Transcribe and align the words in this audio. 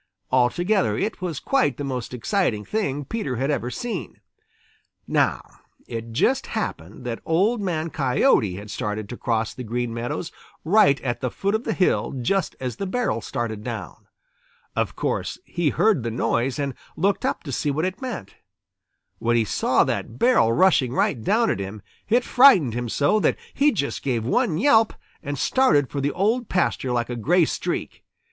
Altogether, 0.31 0.97
it 0.97 1.21
was 1.21 1.39
quite 1.39 1.77
the 1.77 1.83
most 1.83 2.11
exciting 2.11 2.65
thing 2.65 3.05
Peter 3.05 3.35
had 3.35 3.51
ever 3.51 3.69
seen. 3.69 4.19
Now 5.05 5.43
it 5.87 6.11
just 6.11 6.47
happened 6.47 7.05
that 7.05 7.21
Old 7.23 7.61
Man 7.61 7.91
Coyote 7.91 8.55
had 8.55 8.71
started 8.71 9.07
to 9.09 9.15
cross 9.15 9.53
the 9.53 9.63
Green 9.63 9.93
Meadows 9.93 10.31
right 10.63 10.99
at 11.01 11.21
the 11.21 11.29
foot 11.29 11.53
of 11.53 11.65
the 11.65 11.73
hill 11.73 12.13
just 12.19 12.55
as 12.59 12.77
the 12.77 12.87
barrel 12.87 13.21
started 13.21 13.63
down. 13.63 14.07
Of 14.75 14.95
course, 14.95 15.37
he 15.45 15.69
heard 15.69 16.01
the 16.01 16.09
noise 16.09 16.57
and 16.57 16.73
looked 16.97 17.23
up 17.23 17.43
to 17.43 17.51
see 17.51 17.69
what 17.69 17.85
it 17.85 18.01
meant. 18.01 18.37
When 19.19 19.37
he 19.37 19.45
saw 19.45 19.83
that 19.83 20.17
barrel 20.17 20.51
rushing 20.51 20.93
right 20.93 21.21
down 21.23 21.51
at 21.51 21.59
him, 21.59 21.83
it 22.09 22.23
frightened 22.23 22.73
him 22.73 22.89
so 22.89 23.19
that 23.19 23.37
he 23.53 23.71
just 23.71 24.01
gave 24.01 24.25
one 24.25 24.57
yelp 24.57 24.93
and 25.21 25.37
started 25.37 25.91
for 25.91 26.01
the 26.01 26.11
Old 26.11 26.49
Pasture 26.49 26.91
like 26.91 27.11
a 27.11 27.15
gray 27.15 27.45
streak. 27.45 28.03